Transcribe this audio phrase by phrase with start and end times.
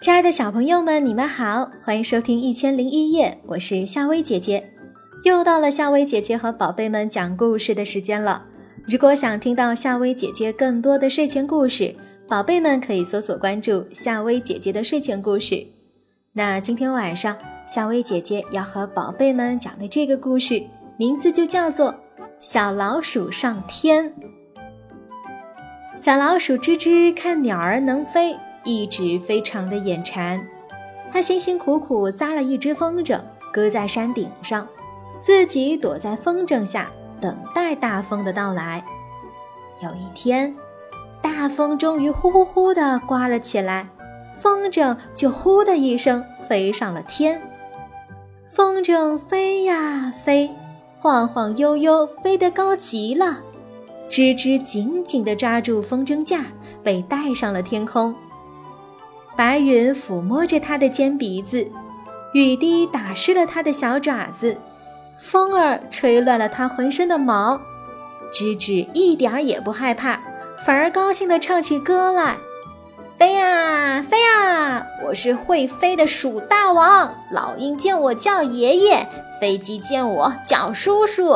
[0.00, 4.70] 亲爱的小朋友们，你们好，欢迎收听《一千零一夜》，我是夏薇姐姐。
[5.24, 8.44] 又到了夏薇姐姐和宝贝们讲故事的时间了。
[8.86, 11.94] 如果想听到夏薇姐姐更多的睡前故事，
[12.28, 15.66] 宝贝们可以搜索关注夏薇姐姐的睡前故事。
[16.34, 17.34] 那今天晚上，
[17.66, 20.62] 夏薇姐姐要和宝贝们讲的这个故事，
[20.98, 21.90] 名字就叫做
[22.38, 24.10] 《小老鼠上天》。
[25.94, 28.36] 小老鼠吱吱看鸟儿能飞。
[28.66, 30.40] 一直非常的眼馋，
[31.12, 33.20] 它辛辛苦苦扎了一只风筝，
[33.52, 34.66] 搁在山顶上，
[35.20, 36.90] 自己躲在风筝下
[37.20, 38.82] 等待大风的到来。
[39.82, 40.56] 有一天，
[41.20, 43.86] 大风终于呼呼呼地刮了起来，
[44.40, 47.42] 风筝就呼的一声飞上了天。
[48.46, 50.50] 风筝飞呀飞，
[51.00, 53.42] 晃晃悠悠，飞得高极了。
[54.14, 56.44] 吱吱紧紧地抓住风筝架，
[56.84, 58.14] 被带上了天空。
[59.34, 61.68] 白云抚摸着它的尖鼻子，
[62.32, 64.56] 雨滴打湿了它的小爪子，
[65.18, 67.60] 风儿吹乱了它浑身的毛。
[68.32, 70.20] 吱吱一点儿也不害怕，
[70.64, 72.36] 反而高兴地唱起歌来
[73.18, 77.12] ：“飞呀飞呀，我是会飞的鼠大王。
[77.32, 79.08] 老鹰见我叫爷爷，
[79.40, 81.34] 飞机见我叫叔叔。”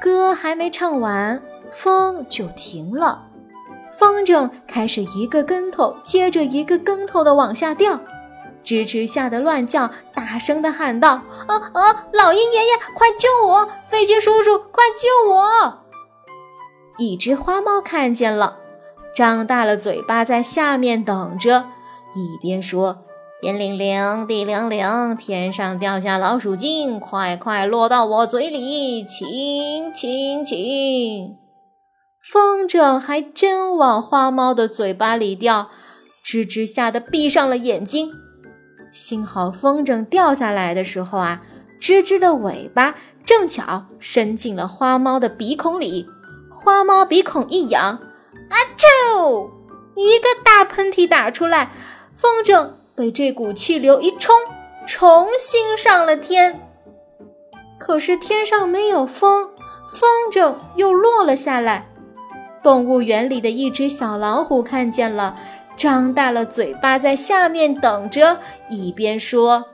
[0.00, 3.26] 歌还没唱完，风就停了。
[3.92, 8.00] 风筝开始一个跟头接着一个跟头的往下掉，
[8.64, 12.06] 吱吱吓得乱叫，大声地喊道：“啊啊！
[12.12, 13.68] 老鹰爷爷，快救我！
[13.88, 15.80] 飞机叔叔，快救我！”
[16.96, 18.56] 一只花猫看见了，
[19.14, 21.66] 张大了嘴巴在下面等着，
[22.14, 23.02] 一边说
[23.42, 31.38] ：“天灵灵，地灵灵，天上掉下老鼠精，快快落到我嘴里，请请请。”
[32.22, 35.70] 风筝还真往花猫的嘴巴里掉，
[36.22, 38.10] 吱吱吓得闭上了眼睛。
[38.92, 41.40] 幸好风筝掉下来的时候啊，
[41.80, 46.04] 吱吱的尾巴正巧伸进了花猫的鼻孔里，
[46.52, 49.48] 花猫鼻孔一痒，啊啾！
[49.96, 51.72] 一个大喷嚏打出来，
[52.14, 54.34] 风筝被这股气流一冲，
[54.86, 56.60] 重新上了天。
[57.78, 59.48] 可是天上没有风，
[59.88, 61.86] 风筝又落了下来。
[62.62, 65.34] 动物园里的一只小老虎看见了，
[65.78, 69.64] 张大了嘴巴在下面等着，一边说：“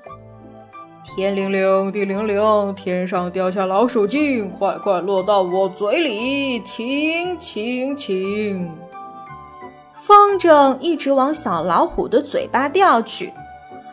[1.02, 8.70] 天灵灵，地灵灵，天上掉下老鼠精，快快落到我嘴里，请请请。”
[9.96, 13.32] 风筝一直往小老虎的嘴巴掉去，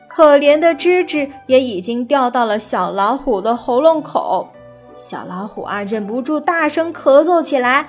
[0.09, 4.49] 可怜的吱吱也已经掉到了小老虎的喉咙口，
[4.97, 7.87] 小老虎啊，忍不住大声咳嗽起来。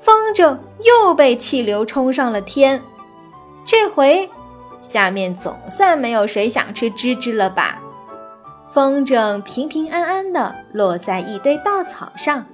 [0.00, 2.80] 风筝又被气流冲上了天，
[3.64, 4.30] 这回
[4.80, 7.80] 下面总算没有谁想吃吱吱了吧？
[8.70, 12.46] 风筝平平安安地落在一堆稻草上，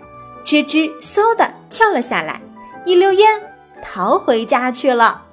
[0.47, 2.41] 吱吱嗖的跳了下来，
[2.87, 3.39] 一溜烟
[3.83, 5.25] 逃回家去了。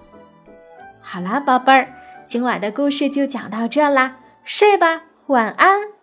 [1.00, 1.94] 好啦，宝贝儿，
[2.26, 5.99] 今晚的故事就讲到这啦，睡吧，晚安。